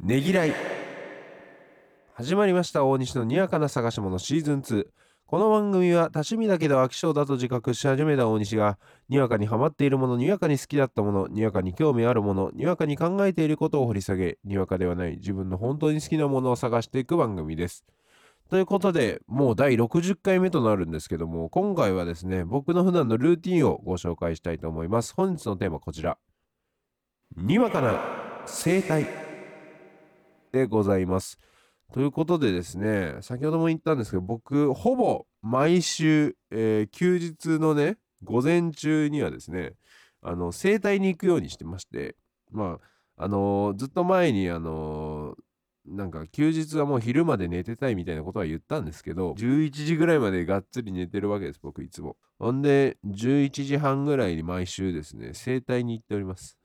[0.00, 0.54] ねぎらい。
[2.14, 4.86] 始まりました大西のにわかな探し物シーズン2
[5.26, 8.78] この番組は多趣味だけど飽き性だと自覚し始めた大西が
[9.08, 17.84] にわかにハマっているものにわかに好きだったものにわかに興味あるものにわかに考えていることを掘り下げにわかではない自分の本当に好きなものを探していく番組です。
[18.50, 25.14] ということでもう第60回目となるんですけども今回はですね僕の普段のルーティンをご紹介したいと思います。
[25.16, 26.18] 本日のテーマはこちら。
[27.36, 27.98] にわかな
[28.46, 29.23] 生態。
[30.54, 31.38] でございます
[31.92, 39.74] ということでですね、先ほども言ったんですけど、僕、ほぼ毎週、えー、休日のね、午前中にはですね、
[40.22, 42.16] あの、整体に行くようにしてまして、
[42.50, 42.80] ま
[43.16, 52.16] あ、あのー、ずっと前に、あのー、なんか休日はもう昼まで寝てたいみたいなことは言ったんですけど、11時ぐらいまでがっつり寝てるわけです、僕いつも。
[52.38, 56.58] ほんで、11時半ぐらいに毎週ですね、整体に行っております。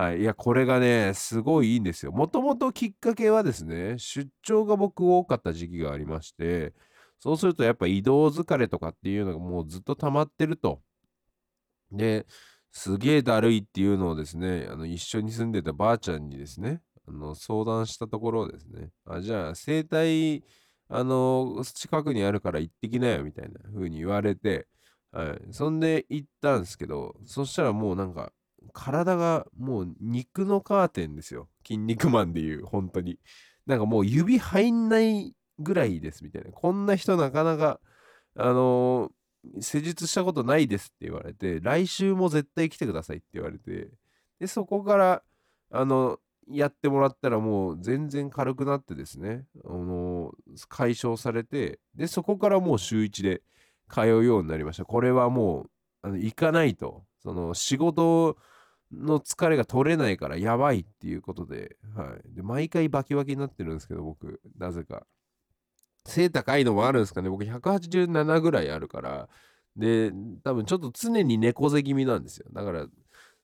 [0.00, 0.20] はい。
[0.20, 2.12] いや、これがね、すごいいいんですよ。
[2.12, 6.72] もともときっかけはですね、出張が僕多かった時期がありまして、
[7.18, 10.80] そうするとやっぱ移動疲れとかっていうのがもうずっと溜まってると。
[11.92, 12.26] で、
[12.72, 20.44] すげえだるいっていうのをですね、あの、一緒に住んでたばあちゃんにですね、あの、相談したところですね、あ、じゃあ、整体、
[20.88, 24.66] あの、近くにあるから行ってきなよ、みたいな風に言われて、
[25.12, 25.52] はい。
[25.52, 28.32] そんで行ったんですけど、そしたらもうなんか、
[28.72, 31.48] 体がもう肉のカーテンですよ。
[31.66, 33.18] 筋肉マンでいう、本当に。
[33.66, 36.50] なんかもう指入んないぐらいですみたいな。
[36.50, 37.80] こんな人なかなか、
[38.36, 43.88] あのー、施術したことないですって言われて、来週も絶対来てくださいって言われて、
[44.38, 45.22] で、そこから、
[45.70, 53.42] あの、やってもらったらもう全然軽くなってですね、あのー、解消されて、で、そこからもう週1で
[53.90, 54.84] 通うようになりました。
[54.84, 55.70] これはもう、
[56.02, 58.36] あの、行かないと、その仕事
[58.92, 62.34] の疲れが取れないからやばいっていうことで、はい。
[62.34, 65.06] で、毎回バキバキになってるんですけど、僕、なぜか。
[66.06, 67.28] 背高いのもあるんですかね。
[67.28, 69.28] 僕187ぐらいあるから、
[69.76, 70.12] で、
[70.44, 72.46] 多分ちょっと常に猫背気味なんですよ。
[72.52, 72.86] だから、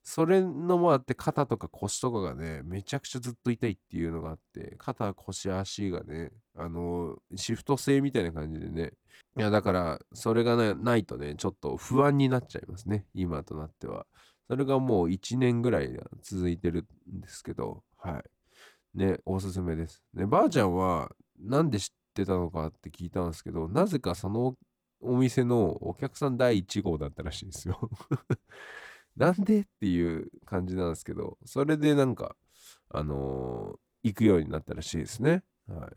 [0.03, 8.93] それのもあって肩とか腰とかがね、めちゃくちゃずっと痛いっていうのがあって、肩、腰、足がね、あの、シフト制みたいな感じでね。
[9.37, 13.05] いや、だから、それが、ね、ないとね、ちょっと不安になっちゃいますね。
[13.13, 14.05] 今となっては。
[14.47, 15.91] それがもう1年ぐらい
[16.21, 18.23] 続いてるんですけど、はい。
[18.97, 20.01] ね、おすすめです。
[20.13, 24.55] ね、ばあちゃんは、なんで知ってたのかって聞いたんですけど、なぜかその
[25.01, 27.89] お店のお客さん第1号だったらしいんですよ
[29.15, 32.35] なんでっていう感じなんですけど、それでなんか、
[32.89, 35.43] あのー、行くようになったらしいですね。
[35.67, 35.91] はい。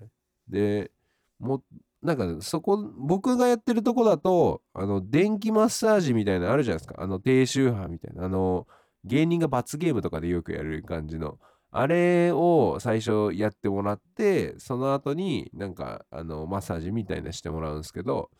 [0.48, 0.90] で、
[1.38, 1.62] も、
[2.02, 7.02] なんかそこ、僕がやってるとこだと、あの、電気マッサージみたいなのあるじゃないですか。
[7.02, 8.24] あの、低周波みたいな。
[8.24, 8.66] あの、
[9.04, 11.38] 芸人が罰ゲームとかでよくやる感じの。
[11.72, 18.30] あれを最初やってもらって、その後になんか、あの、マッサージみたいなしてもらうんですけど、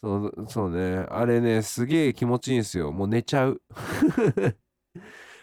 [0.00, 1.06] そう、そうね。
[1.10, 2.92] あれね、すげえ気持ちいいんですよ。
[2.92, 3.62] もう寝ちゃう。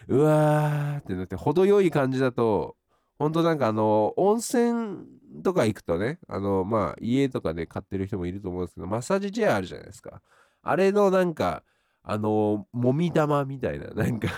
[0.08, 2.76] うわーってなって、程よい感じだと、
[3.18, 5.06] ほんとなんかあの、温泉
[5.42, 10.22] とか行くとね、あの、まあ、家とかで買ってる人もいると思うんですけど、マッサージチェアあるじゃないですか。
[10.62, 11.62] あれのなんか、
[12.02, 14.28] あの、もみ玉みたいな、 なんか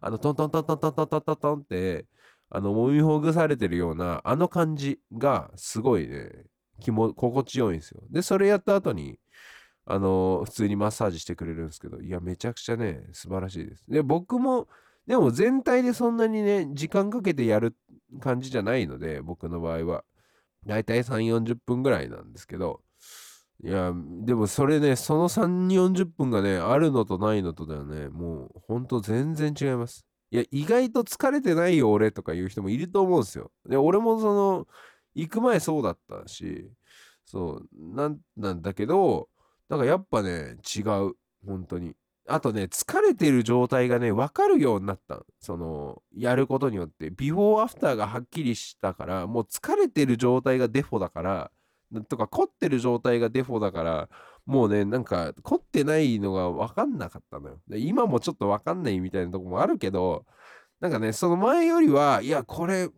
[0.00, 2.06] あの、トントントントントントントントンって、
[2.50, 6.30] あの、もみほぐされてるような、あの感じが、すごいね、
[6.80, 8.02] 気も、心地よいんですよ。
[8.10, 9.18] で、それやった後に、
[9.86, 13.84] あの、普通にマッサージしてくれるんですけど、いや、めちゃくちゃね、素晴らしいです。
[13.88, 14.68] で、僕も、
[15.06, 17.74] でも全体でそんなにね、時間かけてやる
[18.20, 20.04] 感じじゃないので、僕の場合は。
[20.68, 22.82] だいたい3、40分ぐらいなんですけど、
[23.64, 23.92] いや、
[24.24, 30.04] でもそれね、その3、40分がね、あるのとないのとだよね、もうほんと全然違います。
[30.30, 33.50] いや、意外と疲れてないよ、俺とか言う人もいると思うんですよ。
[33.66, 34.66] で、俺もその、
[35.14, 36.70] 行く前そうだったし、
[37.24, 39.28] そう、なんなんだけど、
[39.68, 41.14] なんかやっぱね、違う。
[41.46, 41.94] 本当に。
[42.28, 45.22] あとね、疲れてる状態がね、わかるようになった。
[45.40, 51.50] その、やることによって、ビフォーアフターがはっきりしたから、もう疲れてる状態がデフォだから、
[52.08, 54.08] とか凝ってる状態がデフォだから、
[54.46, 57.60] もうね、なんか凝ってないのがわかんなかったのよ。
[57.70, 60.24] 今もちょっとわかんないみたいなとこもあるけど、
[60.80, 62.88] なんかね、その前よりは、いや、これ、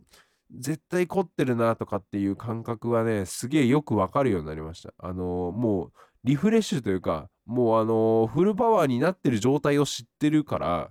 [0.53, 4.93] 絶対凝ってるなとかっていう感覚はね、すげえよくわかるようになりました。
[4.99, 5.93] あのー、もう、
[6.25, 10.91] リフレッシュというか、もうあの、フルパワーになってる状態を知ってるから、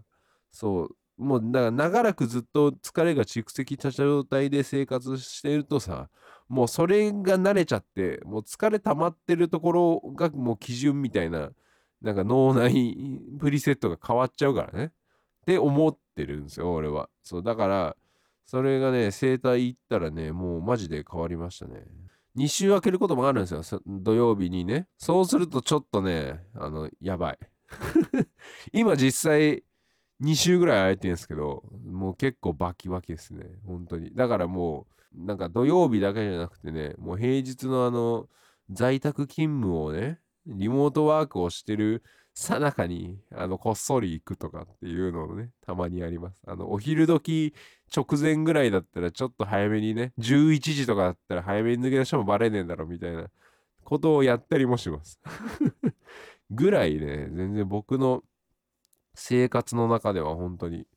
[0.52, 6.10] そう、もうだから長らくずっと疲れが蓄積した状態で生活してるとさ、
[6.48, 11.52] もうそれが慣れちゃって、もう疲れ溜まってるところがもう基準みたいな、
[12.02, 14.86] なんか脳内プリセットが変わっちゃうからね。
[14.86, 14.92] っ
[15.46, 17.10] て思ってるんですよ、俺は。
[17.24, 17.96] そう、だから、
[18.46, 21.86] それがね、整体行ったらね、もうマジで変わりましたね。
[22.36, 23.82] 2週空けることもあるんですよ。
[23.88, 24.88] 土曜日にね。
[24.98, 27.40] そうするとちょっとね、あの、やばい。
[28.74, 29.64] 今実際
[30.22, 33.46] 2週ぐらい空いてるんですけど、もう結構バキバキですね。
[33.66, 34.14] 本当に。
[34.14, 38.28] だからもう、なんか土曜日だけじゃなくてね、もう平日のあの、
[38.70, 42.04] 在宅勤務をね、リモートワークをしてる
[42.40, 46.42] さなかに、あの、こっそり行くとかっていうのをね、たまにあります。
[46.48, 47.54] あの、お昼時
[47.94, 53.28] 直前ぐらいだったらちょっと早めにね、11時とかだったら早めに抜け出してもバレねえんだろみたいな
[53.84, 55.20] ことをやったりもします。
[56.50, 58.24] ぐらいね、全然僕の
[59.16, 60.88] 生活の中では本当に、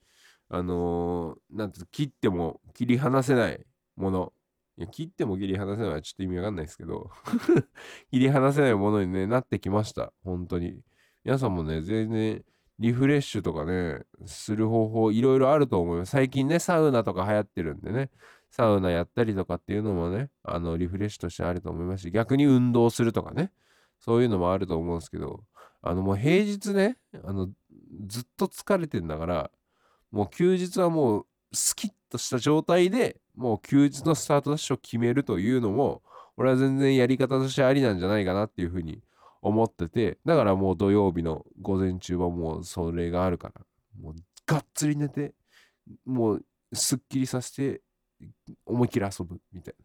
[0.49, 3.67] あのー、なんて切っても切り離せない
[3.97, 4.33] もの。
[4.77, 7.11] いや、切っても切り離せないのはちょっと意味わかんないですけど
[8.13, 10.13] 切り離せないものに、ね、なってきました。
[10.23, 10.81] 本当に。
[11.25, 12.45] 皆さんもね、全然
[12.81, 16.11] リフレッシュとかね、する方法いろいろあると思います。
[16.11, 18.11] 最近ね、サウナとか流行ってるんでね、
[18.51, 23.53] サウナやったりとかっていうのもね、あの、リフレッシュとしてあると思いますし、逆に運動するとかね、
[24.01, 25.45] そういうのもあると思うんですけど、
[25.81, 27.49] あの、もう平日ね、あの、
[28.07, 29.51] ずっと疲れてんだから、
[30.11, 36.03] もう休日はもうスキッとした状態でもう休日のスタートダッシュを決めるというのも、
[36.37, 39.03] 俺は全然やり方としてありなんじゃないかなっていうふうに
[39.43, 43.61] 思ってて、だからもう土曜日の午前中はもうそれがあるから、
[44.01, 44.15] もう
[44.47, 45.35] がっつり寝て、
[46.07, 47.83] もうすっきりさせて
[48.65, 49.85] 思いっきり遊ぶみたいな。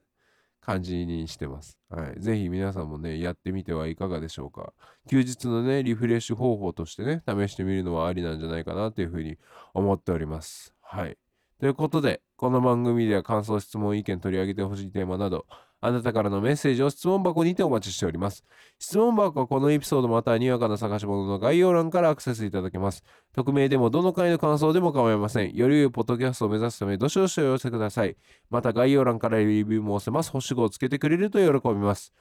[0.68, 1.80] 感じにしてます。
[1.90, 2.20] はい。
[2.20, 4.74] ぜひ皆さんもね、やってみてはいかがでしょうか。
[5.10, 9.38] 休日のね、リフレッシュ方法としてね、試してみるのはありなんじゃないかなというふうに
[9.74, 10.74] 思っております。
[10.82, 11.18] はい。
[11.62, 15.46] ということで、この番組では感想、質問、意見取り上げてほしいテーマなど、
[15.80, 18.44] あなたからのメッセージを質問箱にてお待ちしております。
[18.80, 23.04] 質問箱はこのエピソードまたはにわかな探し物の概要欄からアクセスいただけます。
[23.34, 25.56] 匿名でもどの回の感想でも構いません。
[25.56, 28.16] より良いポッドキャストを目指すため、どしどしお寄せください。
[28.50, 30.32] また概要欄からレビューも押せます。
[30.32, 32.14] 星5をつけてくれると喜びます。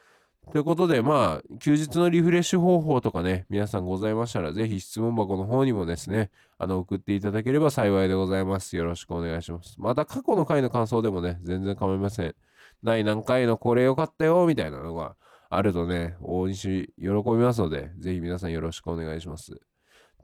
[0.52, 8.76] ということで、まあ、休日のリフレッシュ方法とかね、皆さんございましたら、ぜひ質問箱の方にもですね、あの、送っていただければ幸いでございます。
[8.76, 9.74] よろしくお願いします。
[9.78, 12.34] また、過去の回の感想でもね、全然構いません。
[12.82, 15.16] 第何回のこれ良かったよ、みたいなのが
[15.50, 19.60] あるとね、大西喜びますので、ぜひ皆さんよろしくお願いします。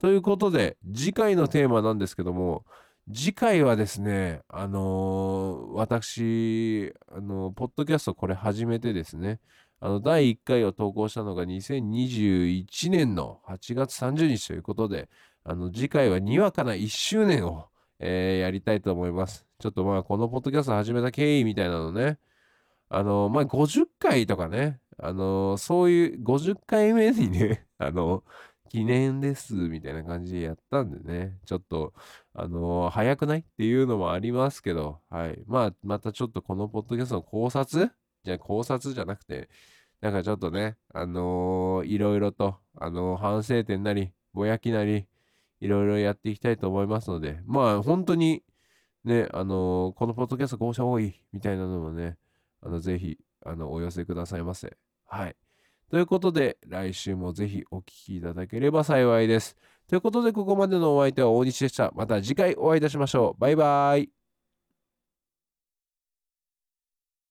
[0.00, 2.64] ということで、次回のテーマなんですけども、
[3.12, 9.40] 次回はですね、あのー、私、あのー、ポッドキャストこれ始めてですね、
[9.80, 15.08] あの、第1回を投稿したのが2021年の8月30日ということで、
[15.42, 17.66] あの、次回はにわかな1周年を、
[17.98, 19.44] えー、やりたいと思います。
[19.58, 22.18] ちょっとまあ、このポッドキャスト始めた経緯みたいなのね、
[22.92, 28.22] あの、まあ、50回とかね、あの、そういう50回目にね、 あの、
[28.68, 31.94] 記念です、みたいな感じでやったんでね、ちょっと、
[32.34, 33.40] あの早くない？
[33.40, 35.42] っていうのもありますけど、はい。
[35.46, 37.90] まあ、またちょっとこのポッドキャストの考察？
[38.24, 39.48] じゃ考察じゃなくて、
[40.00, 45.06] なんかちょっとね、あのー、いろいろと、あのー、反省点なり、ぼやきなり、
[45.60, 48.42] いろいろやっていきたいと思いますので、まあ、本当に、
[49.04, 52.16] ね、あのー、このポッドキャスト合社多い、みたいなのもね、
[52.62, 54.76] あの、ぜひ、あの、お寄せくださいませ。
[55.06, 55.36] はい。
[55.90, 59.56] ということで、来週もぜひお聴きいただければ幸いです。
[59.88, 61.92] ということで、ここまでのお相手は大西でした。
[61.94, 63.40] また次回お会いいたしましょう。
[63.40, 64.21] バイバイ。